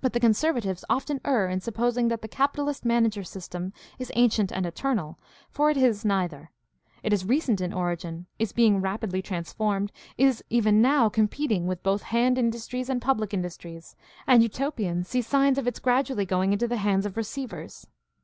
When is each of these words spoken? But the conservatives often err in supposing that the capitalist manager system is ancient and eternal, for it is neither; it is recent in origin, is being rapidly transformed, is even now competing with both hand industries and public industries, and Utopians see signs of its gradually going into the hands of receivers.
But 0.00 0.12
the 0.12 0.20
conservatives 0.20 0.84
often 0.88 1.20
err 1.24 1.48
in 1.48 1.60
supposing 1.60 2.06
that 2.06 2.22
the 2.22 2.28
capitalist 2.28 2.84
manager 2.84 3.24
system 3.24 3.72
is 3.98 4.12
ancient 4.14 4.52
and 4.52 4.64
eternal, 4.64 5.18
for 5.50 5.68
it 5.68 5.76
is 5.76 6.04
neither; 6.04 6.52
it 7.02 7.12
is 7.12 7.24
recent 7.24 7.60
in 7.60 7.72
origin, 7.72 8.26
is 8.38 8.52
being 8.52 8.80
rapidly 8.80 9.20
transformed, 9.20 9.90
is 10.16 10.44
even 10.48 10.80
now 10.80 11.08
competing 11.08 11.66
with 11.66 11.82
both 11.82 12.02
hand 12.02 12.38
industries 12.38 12.88
and 12.88 13.02
public 13.02 13.34
industries, 13.34 13.96
and 14.28 14.44
Utopians 14.44 15.08
see 15.08 15.22
signs 15.22 15.58
of 15.58 15.66
its 15.66 15.80
gradually 15.80 16.24
going 16.24 16.52
into 16.52 16.68
the 16.68 16.76
hands 16.76 17.04
of 17.04 17.16
receivers. 17.16 17.84